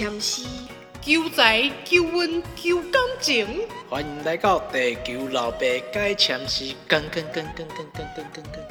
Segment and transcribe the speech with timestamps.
[0.00, 0.46] 签诗，
[1.02, 3.46] 求财、求运、求感情。
[3.90, 8.64] 欢迎来到地球老爸解签诗，跟跟跟跟跟跟跟跟跟。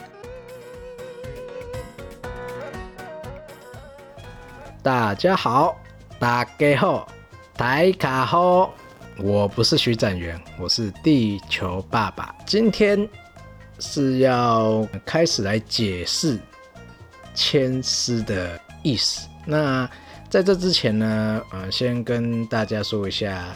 [4.81, 5.79] 大家好，
[6.17, 7.07] 大家好，
[7.55, 8.73] 大家好，
[9.19, 12.35] 我不是徐展元，我是地球爸爸。
[12.47, 13.07] 今天
[13.77, 16.39] 是要开始来解释
[17.35, 19.29] 签诗的意思。
[19.45, 19.87] 那
[20.29, 23.47] 在这之前呢，呃，先跟大家说一下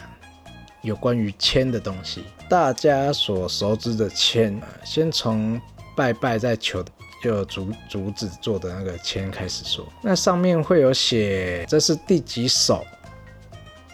[0.82, 2.24] 有关于签的东西。
[2.48, 5.60] 大家所熟知的签，先从
[5.96, 6.84] 拜拜在求
[7.22, 9.86] 就竹竹子做的那个签开始说。
[10.02, 12.84] 那上面会有写这是第几首，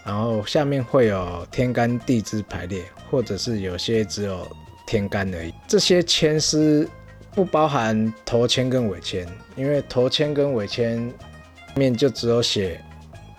[0.03, 4.49] 然后下面会有天干地支排列，或者是有些只有
[4.87, 5.53] 天干而已。
[5.69, 6.89] 这些签是
[7.35, 11.13] 不包含头签跟尾签，因为头签跟尾签。
[11.75, 12.81] 面就只有写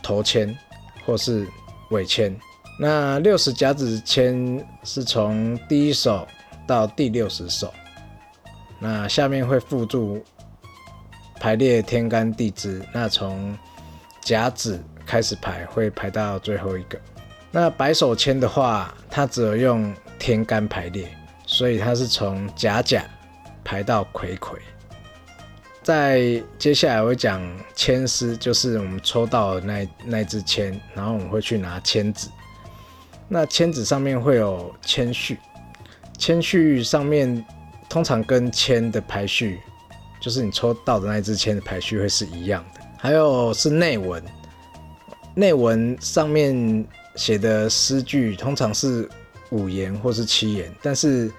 [0.01, 0.57] 头签
[1.05, 1.47] 或是
[1.89, 2.35] 尾签，
[2.79, 6.27] 那六十甲子签是从第一首
[6.65, 7.73] 到第六十首，
[8.79, 10.23] 那下面会附注
[11.39, 13.57] 排列天干地支，那从
[14.21, 16.99] 甲子开始排，会排到最后一个。
[17.51, 21.07] 那白手签的话，它只有用天干排列，
[21.45, 23.03] 所以它是从甲甲
[23.63, 24.57] 排到癸癸。
[25.83, 27.41] 在接下来我会讲
[27.75, 32.27] 签诗，就是我们抽到的那那支签，然后我们会去拿签纸。
[33.27, 35.37] 那签纸上面会有签序，
[36.17, 37.43] 签序上面
[37.89, 39.59] 通常跟签的排序，
[40.19, 42.81] 就是你抽到的那一支签的排序会是一样的。
[42.97, 44.23] 还有是内文，
[45.33, 49.09] 内文上面写的诗句通常是
[49.49, 51.31] 五言或是七言，但是。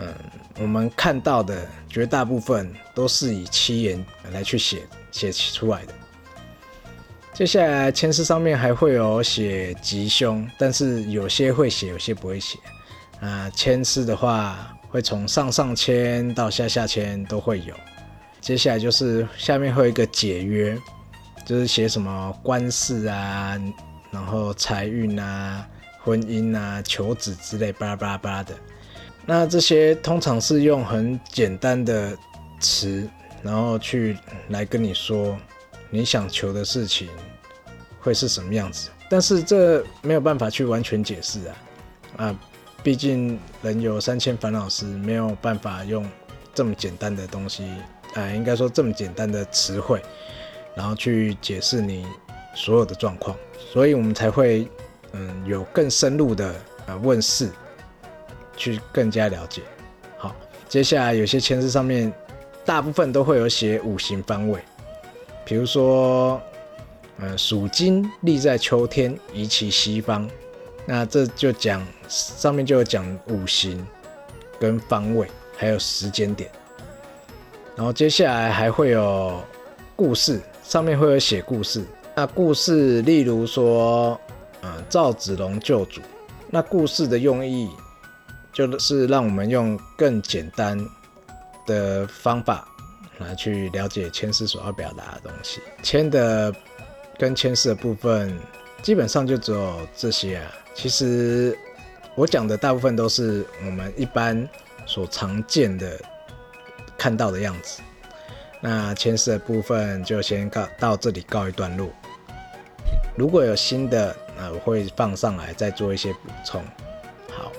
[0.00, 0.14] 嗯，
[0.60, 5.94] 我们看到的绝大部分都是以七言来去写写出来的。
[7.32, 12.58] 接下来签诗上面还会有写吉凶，但是有些会写，有些不会写。
[13.20, 17.74] 啊，签诗的话会从上上签到下下签都会有。
[18.40, 20.76] 接下来就是下面会有一个解约，
[21.44, 23.56] 就是写什么官事啊，
[24.10, 25.64] 然后财运啊、
[26.02, 28.54] 婚姻啊、求子之类巴拉巴拉巴拉的。
[29.30, 32.16] 那这些通常是用很简单的
[32.58, 33.06] 词，
[33.42, 34.16] 然后去
[34.48, 35.36] 来跟你说
[35.90, 37.10] 你想求的事情
[38.00, 41.56] 会是什么样子，但是这没有办法去完全解释啊
[42.24, 42.40] 啊，
[42.82, 46.08] 毕竟人有三千烦恼时，没有办法用
[46.54, 47.70] 这么简单的东西，
[48.14, 50.00] 啊，应该说这么简单的词汇，
[50.74, 52.06] 然后去解释你
[52.54, 54.66] 所有的状况，所以我们才会
[55.12, 56.54] 嗯有更深入的
[56.86, 57.50] 呃问世。
[58.58, 59.62] 去更加了解。
[60.18, 60.34] 好，
[60.68, 62.12] 接下来有些签字上面，
[62.66, 64.60] 大部分都会有写五行方位，
[65.46, 66.38] 比如说，
[67.18, 70.28] 嗯，属金立在秋天，宜其西方。
[70.84, 73.86] 那这就讲上面就有讲五行
[74.58, 76.50] 跟方位，还有时间点。
[77.76, 79.40] 然后接下来还会有
[79.94, 81.84] 故事，上面会有写故事。
[82.14, 84.20] 那故事，例如说，
[84.62, 86.00] 嗯，赵子龙救主。
[86.50, 87.70] 那故事的用意。
[88.58, 90.76] 就是让我们用更简单
[91.64, 92.66] 的方法
[93.18, 95.60] 来去了解签诗所要表达的东西。
[95.80, 96.52] 签的
[97.16, 98.36] 跟签诗的部分
[98.82, 100.50] 基本上就只有这些啊。
[100.74, 101.56] 其实
[102.16, 104.48] 我讲的大部分都是我们一般
[104.86, 105.96] 所常见的
[106.96, 107.80] 看到的样子。
[108.60, 111.88] 那签诗的部分就先告到这里告一段落。
[113.16, 116.60] 如果有新的，那我会放上来再做一些补充。
[117.30, 117.52] 好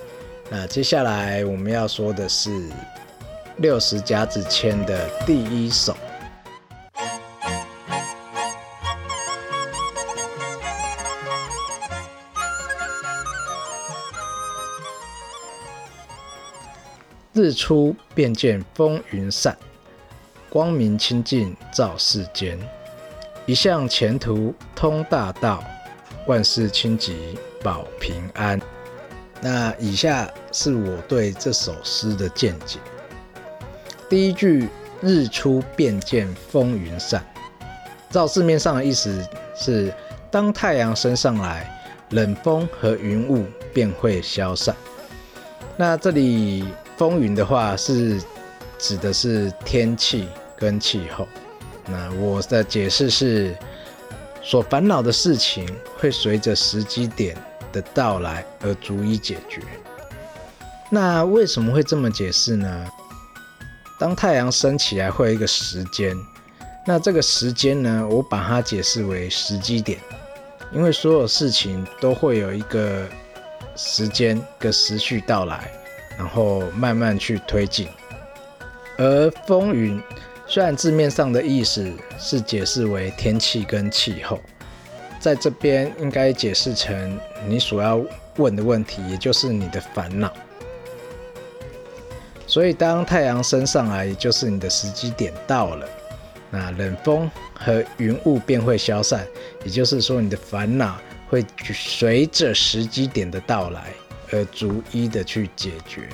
[0.52, 2.50] 那接下来我们要说的是
[3.58, 5.96] 六十甲子签的第一首。
[17.32, 19.56] 日出便见风云散，
[20.50, 22.58] 光明清净照世间。
[23.46, 25.62] 一向前途通大道，
[26.26, 28.60] 万事清吉保平安。
[29.40, 32.78] 那以下是我对这首诗的见解。
[34.08, 34.68] 第一句
[35.00, 37.24] “日出便见风云散”，
[38.10, 39.26] 照字面上的意思
[39.56, 39.92] 是，
[40.30, 44.76] 当太阳升上来，冷风和云雾便会消散。
[45.76, 46.66] 那这里
[46.96, 48.20] 风云的话，是
[48.78, 51.26] 指的是天气跟气候。
[51.86, 53.56] 那我的解释是，
[54.42, 55.66] 所烦恼的事情
[55.96, 57.34] 会随着时机点。
[57.72, 59.60] 的到来而逐一解决。
[60.90, 62.88] 那为什么会这么解释呢？
[63.98, 66.16] 当太阳升起来会有一个时间，
[66.86, 69.98] 那这个时间呢，我把它解释为时机点。
[70.72, 73.04] 因为所有事情都会有一个
[73.74, 75.68] 时间、跟时序到来，
[76.16, 77.88] 然后慢慢去推进。
[78.96, 80.00] 而风云
[80.46, 84.38] 虽然字面上的意思是解释为天气跟气候，
[85.20, 88.02] 在这边应该解释成你所要
[88.36, 90.32] 问的问题，也就是你的烦恼。
[92.46, 95.86] 所以当太阳升上来，也就是你的时机点到了，
[96.50, 99.24] 那冷风和云雾便会消散，
[99.64, 103.92] 也就是说你的烦恼会随着时机点的到来
[104.32, 106.08] 而逐一的去解决。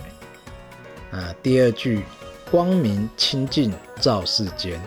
[1.13, 2.03] 啊，第二句。
[2.49, 4.81] 光明清净照世间，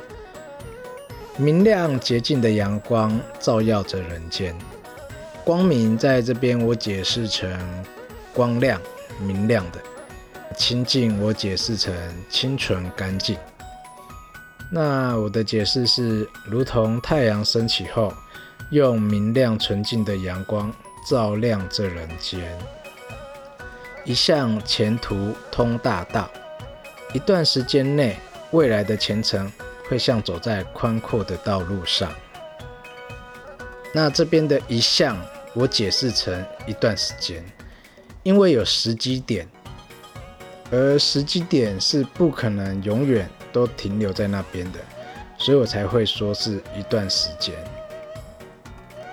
[1.42, 4.54] 明亮洁净的阳光照耀着人间。
[5.46, 7.50] 光明在这边我解释成
[8.34, 8.80] 光亮、
[9.22, 9.80] 明亮的；
[10.58, 11.96] 清净我解释成
[12.30, 13.38] 清纯干净。
[14.70, 18.14] 那我的解释是，如同太阳升起后，
[18.72, 20.70] 用明亮纯净的阳光
[21.10, 22.42] 照亮这人间，
[24.04, 26.30] 一向前途通大道。
[27.14, 28.18] 一段时间内，
[28.52, 29.50] 未来的前程
[29.90, 32.14] 会像走在宽阔的道路上。
[33.94, 35.20] 那这边的一项，
[35.54, 37.44] 我解释成一段时间，
[38.24, 39.46] 因为有时机点，
[40.72, 44.80] 而时机点是不可能永远都停留在那边的，
[45.38, 47.56] 所以我才会说是一段时间。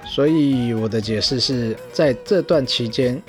[0.05, 3.20] 所以我的解释是在这段期间，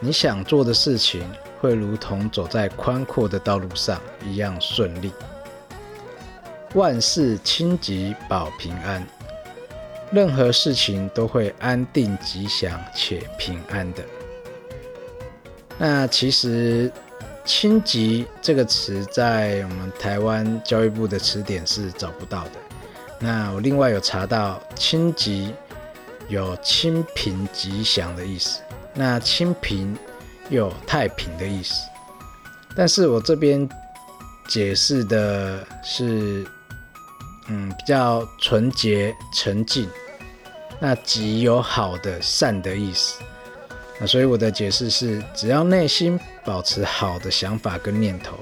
[0.00, 1.22] 你想做的事情。
[1.60, 5.10] 会如同走在宽阔的道路上一样顺利，
[6.74, 9.04] 万事清吉保平安，
[10.12, 14.04] 任何事情都会安定吉祥且平安的。
[15.78, 16.92] 那其实
[17.44, 22.50] “清吉”这个词在我们台湾教育部的词典是找不到的。
[23.18, 25.54] 那我另外有查到“清吉”
[26.28, 28.60] 有清平吉祥的意思。
[28.94, 29.96] 那清平。
[30.50, 31.88] 有太平的意思，
[32.76, 33.66] 但是我这边
[34.46, 36.46] 解释的是，
[37.48, 39.88] 嗯，比较纯洁、沉静。
[40.80, 43.22] 那极有好的、善的意思。
[43.98, 48.38] 那所以我的解释是，只要内心保持好的想法跟念头，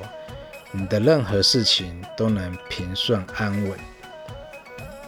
[0.71, 3.79] 你的任何事情都能平顺安稳。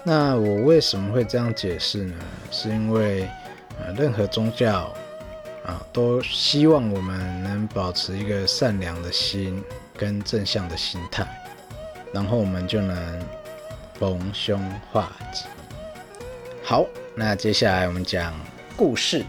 [0.04, 2.16] 那我为什么会这样解释呢？
[2.50, 3.28] 是因为，
[3.80, 4.94] 呃，任何宗教。
[5.64, 9.64] 啊，都希望我们能保持一个善良的心
[9.96, 11.26] 跟正向的心态，
[12.12, 13.26] 然后我们就能
[13.98, 14.60] 逢凶
[14.90, 15.44] 化吉。
[16.62, 18.34] 好，那接下来我们讲
[18.76, 19.24] 故事。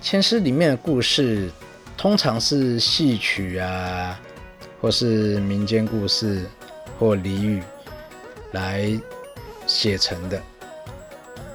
[0.00, 1.50] 千诗里面的故事
[1.96, 4.18] 通常是戏曲啊，
[4.80, 6.46] 或是民间故事
[6.98, 7.62] 或俚语
[8.52, 8.98] 来
[9.66, 10.40] 写成的。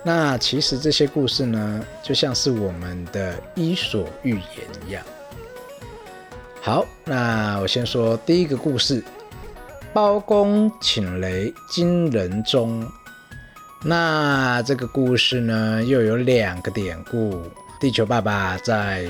[0.04, 5.04] 那其实这些故事呢，就像是我们的伊索寓言一样。
[6.62, 9.04] 好，那我先说第一个故事：
[9.96, 12.86] 包公请雷惊人中。
[13.82, 17.42] 那这个故事呢，又有两个典故。
[17.80, 19.08] 地球爸爸在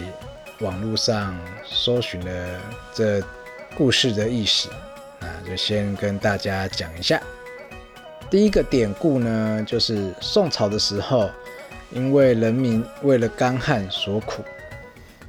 [0.60, 1.36] 网络上
[1.68, 2.62] 搜寻了
[2.94, 3.20] 这
[3.76, 4.70] 故事的意思，
[5.20, 7.20] 那就先跟大家讲一下。
[8.30, 11.32] 第一个典故呢，就是宋朝的时候，
[11.90, 14.44] 因为人民为了干旱所苦，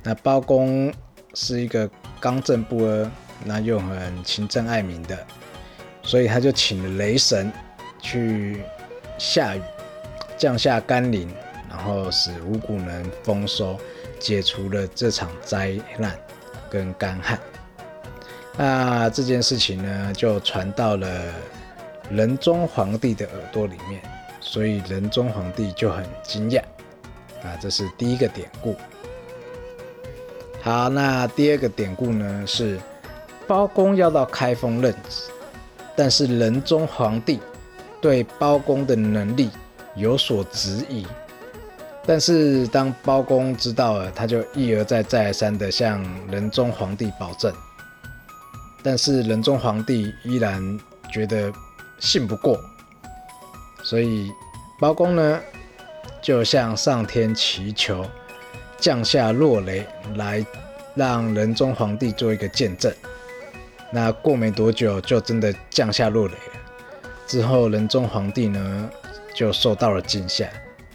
[0.02, 0.92] 那包公
[1.32, 1.88] 是一个
[2.20, 3.10] 刚正不阿，
[3.42, 5.26] 那又很勤政爱民的，
[6.06, 7.52] 所以他就请了雷神
[8.00, 8.62] 去
[9.18, 9.60] 下雨，
[10.38, 11.28] 降下甘霖，
[11.68, 13.78] 然后使五谷能丰收，
[14.18, 16.18] 解除了这场灾难
[16.70, 17.38] 跟干旱。
[18.56, 21.08] 那这件事情呢，就传到了。
[22.08, 24.00] 仁宗皇帝的耳朵里面，
[24.40, 26.60] 所以仁宗皇帝就很惊讶
[27.42, 28.76] 啊，这是第一个典故。
[30.62, 32.78] 好，那第二个典故呢是
[33.44, 35.22] 包公要到开封任职，
[35.96, 37.40] 但是仁宗皇帝
[38.00, 39.50] 对包公的能力
[39.96, 41.04] 有所质疑。
[42.06, 47.52] 但是当包公知道了，他就一而再再而三的向仁宗皇帝保证，
[48.82, 50.78] 但是仁宗皇帝依然
[51.10, 51.52] 觉得。
[51.98, 52.60] 信不过，
[53.82, 54.30] 所以
[54.78, 55.40] 包公呢
[56.20, 58.04] 就向上天祈求
[58.76, 59.82] 降下落雷
[60.16, 60.44] 来，
[60.94, 62.92] 让仁宗皇帝做一个见证。
[63.90, 66.34] 那过没多久，就真的降下落雷。
[67.26, 68.90] 之后仁宗皇帝呢
[69.34, 70.48] 就受到了惊吓，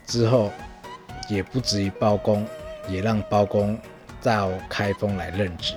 [0.06, 0.52] 之后
[1.30, 2.46] 也不止于包公，
[2.88, 3.78] 也让包公
[4.22, 5.74] 到开封来任职。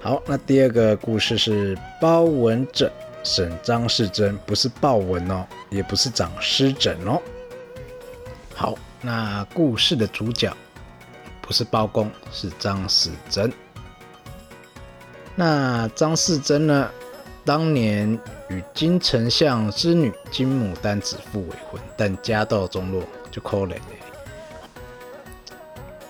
[0.00, 2.90] 好，那第二个故事是包文正。
[3.24, 7.20] 沈张世珍不是豹纹哦，也不是长湿疹哦。
[8.54, 10.50] 好，那故事的主角
[11.42, 13.52] 不是包公，是张世珍。
[15.40, 16.90] 那张世珍呢，
[17.44, 18.18] 当年
[18.48, 23.76] 与金丞相之女金牡丹指腹为婚，但家道中落，就可怜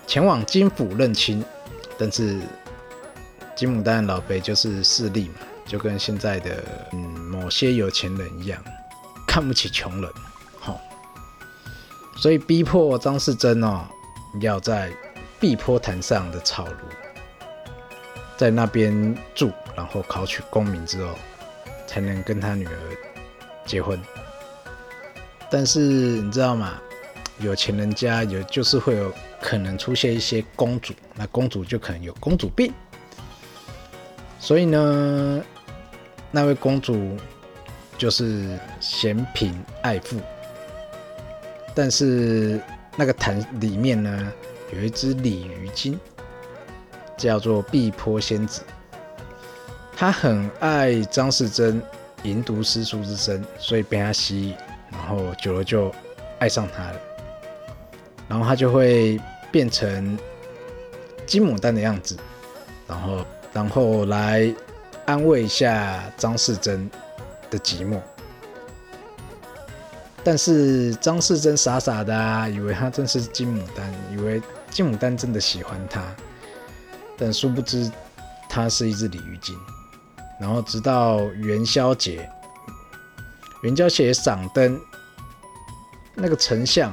[0.06, 1.44] 前往金府认亲，
[1.98, 2.40] 但是
[3.54, 5.34] 金牡丹老辈就是势利嘛，
[5.66, 8.58] 就跟现在的嗯某些有钱人一样，
[9.26, 10.10] 看不起穷人，
[10.58, 10.80] 好，
[12.16, 13.84] 所以逼迫张世珍哦，
[14.40, 14.90] 要在
[15.38, 16.70] 碧波潭上的草庐，
[18.38, 21.14] 在那边住，然后考取功名之后，
[21.86, 22.72] 才能跟他女儿
[23.66, 24.00] 结婚。
[25.50, 26.80] 但是你知道吗？
[27.40, 29.12] 有钱人家有就是会有。
[29.40, 32.72] 可能出现一些公主，那公主就可能有公主病，
[34.40, 35.40] 所以呢，
[36.32, 37.16] 那位公主
[37.96, 40.20] 就是嫌贫爱富，
[41.72, 42.60] 但是
[42.96, 44.32] 那个坛里面呢
[44.74, 45.96] 有一只鲤鱼精，
[47.18, 48.62] 叫做碧波仙子，
[49.94, 51.82] 她很爱张世珍
[52.22, 54.56] 吟读诗书之声，所以被他吸引，
[54.90, 55.92] 然后久了就
[56.38, 57.00] 爱上他了。
[58.28, 59.20] 然后他就会
[59.50, 60.18] 变成
[61.26, 62.16] 金牡丹的样子，
[62.86, 64.54] 然后然后来
[65.06, 66.90] 安慰一下张世珍
[67.50, 68.00] 的寂寞。
[70.22, 76.04] 但是张世珍傻傻的啊，以为他真是金牡丹，以为金牡丹真的喜欢他，
[77.18, 77.90] 但殊不知
[78.48, 79.58] 他是一只鲤鱼精。
[80.40, 82.30] 然后直到元宵节，
[83.62, 84.80] 元宵节赏灯，
[86.14, 86.92] 那个丞相。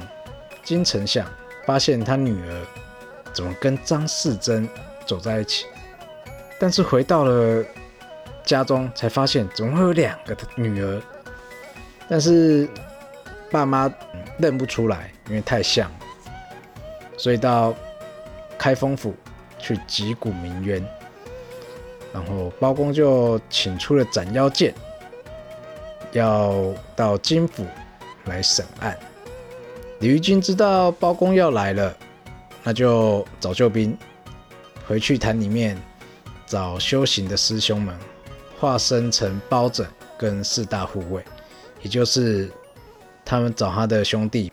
[0.64, 1.24] 金丞相
[1.64, 2.66] 发现他女儿
[3.32, 4.68] 怎么跟张世珍
[5.06, 5.64] 走在一起，
[6.58, 7.64] 但是回到了
[8.44, 11.00] 家中才发现怎么会有两个女儿，
[12.08, 12.68] 但是
[13.48, 13.88] 爸妈
[14.38, 15.88] 认不出来，因为太像，
[17.16, 17.72] 所以到
[18.58, 19.14] 开封府
[19.58, 20.84] 去击鼓鸣冤，
[22.12, 24.74] 然后包公就请出了斩妖剑，
[26.12, 27.66] 要到金府
[28.24, 28.96] 来审案。
[30.00, 31.96] 李玉君知道包公要来了，
[32.62, 33.96] 那就找救兵，
[34.86, 35.76] 回去坛里面
[36.46, 37.98] 找修行的师兄们，
[38.60, 39.86] 化身成包拯
[40.18, 41.24] 跟四大护卫，
[41.82, 42.50] 也就是
[43.24, 44.52] 他们找他的兄弟，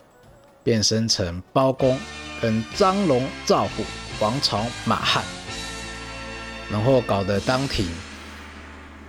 [0.64, 2.00] 变身成包公
[2.42, 3.84] 跟张龙、赵虎、
[4.24, 5.22] 王朝、马汉，
[6.72, 7.86] 然后搞得当庭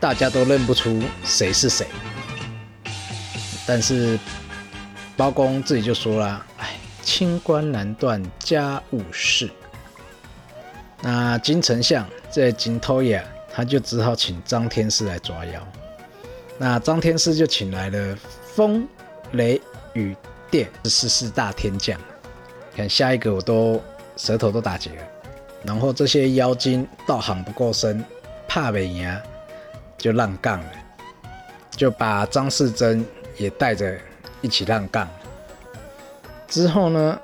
[0.00, 1.86] 大家都认不出谁是谁，
[3.64, 4.18] 但是。
[5.16, 9.48] 包公自己就说了：“哎，清官难断家务事。”
[11.00, 13.22] 那金丞相这金偷呀，
[13.54, 15.68] 他就只好请张天师来抓妖。
[16.58, 18.18] 那张天师就请来了
[18.56, 18.88] 风、
[19.34, 19.60] 雷、
[19.92, 20.16] 雨、
[20.50, 21.96] 电是四大天将。
[22.74, 23.80] 看下一个，我都
[24.16, 25.02] 舌头都打结了。
[25.62, 28.04] 然后这些妖精道行不够深，
[28.46, 29.14] 怕被赢，
[29.96, 30.70] 就浪杠了，
[31.70, 33.04] 就把张世珍
[33.36, 33.98] 也带着。
[34.42, 35.08] 一起浪杠
[36.48, 37.18] 之后呢，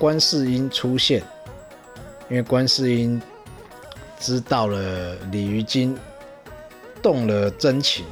[0.00, 1.22] 观世音出现，
[2.28, 3.22] 因为观世音
[4.18, 5.96] 知道了鲤鱼精
[7.00, 8.04] 动了真情，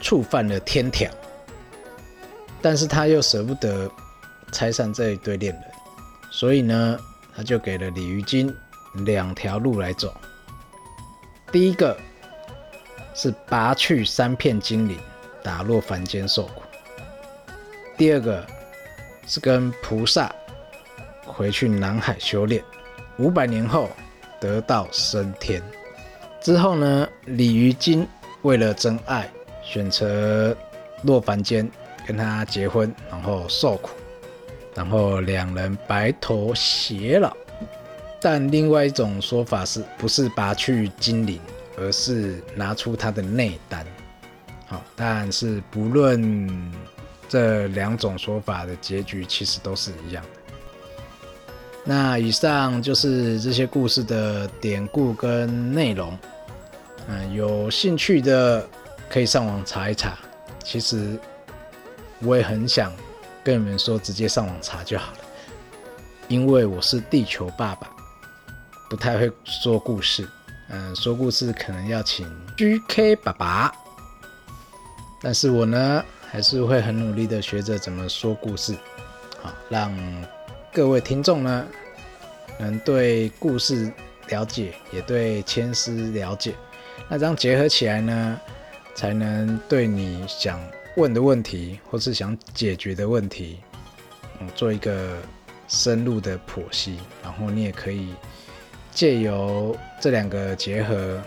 [0.00, 1.10] 触犯了天条，
[2.62, 3.86] 但是他又舍不得
[4.50, 5.62] 拆散这一对恋人，
[6.30, 6.98] 所以呢，
[7.38, 8.52] 他就给了鲤鱼精
[9.04, 10.12] 两条路来走。
[11.52, 11.96] 第一个
[13.14, 14.98] 是拔去三片精灵，
[15.40, 16.62] 打落凡间受苦。
[17.96, 18.44] 第二个
[19.28, 20.34] 是跟菩萨
[21.24, 22.60] 回去南海修炼，
[23.18, 23.88] 五百年后
[24.40, 25.62] 得道升天。
[26.40, 28.04] 之后呢，鲤鱼精
[28.42, 29.30] 为了真爱，
[29.62, 30.56] 选择
[31.04, 31.70] 落凡间
[32.04, 33.90] 跟他结婚，然后受苦，
[34.78, 37.36] 然后两人白头偕老。
[38.20, 41.40] 但另外一种说法是不是拔去精灵，
[41.76, 43.84] 而是拿出他的内丹。
[44.66, 46.72] 好，但是不论。
[47.30, 50.30] 这两种说法的结局其实都是一样的。
[51.84, 56.18] 那以上就是这些故事的典故跟内容。
[57.06, 58.66] 嗯，有兴趣的
[59.10, 60.16] 可以上网查一查。
[60.64, 61.20] 其实
[62.20, 62.90] 我也很想
[63.48, 65.18] 跟你们说，直接上网查就好了。
[66.28, 67.88] 因为我是地球爸爸，
[68.90, 70.28] 不太会说故事。
[70.68, 73.72] 嗯，说故事可能要请 GK 爸爸。
[75.22, 76.04] 但是我呢？
[76.30, 78.76] 还是会很努力的学着怎么说故事，
[79.40, 79.90] 好让
[80.70, 81.66] 各位听众呢
[82.58, 83.90] 能对故事
[84.28, 86.54] 了解，也对千丝了解。
[87.08, 88.38] 那这样结合起来呢，
[88.94, 90.60] 才能对你想
[90.96, 93.60] 问的问题或是想解决的问题
[94.40, 95.16] 嗯做一个
[95.68, 98.14] 深入的剖析，然后你也可以
[98.90, 101.20] 借由这两个结合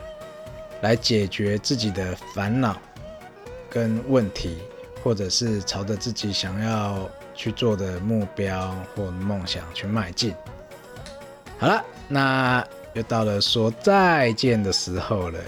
[0.82, 2.76] 来解决自己的烦恼
[3.70, 4.58] 跟问题，
[5.04, 10.34] 或者是朝着自己想要去做的目标或梦想去迈进。
[11.60, 15.40] 好了，那又到了说再见的时候了，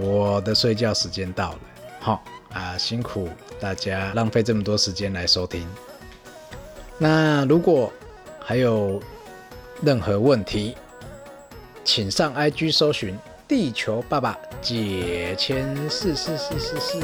[0.00, 1.58] 我的睡觉时间到了，
[2.06, 2.22] 好
[2.52, 5.66] 啊，辛苦大家浪费这么多时间来收听。
[6.98, 7.92] 那如果
[8.38, 9.02] 还有
[9.82, 10.76] 任何问题，
[11.82, 17.00] 请上 IG 搜寻“地球爸爸解签四四四四四”。